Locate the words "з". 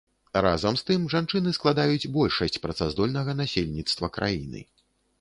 0.79-0.85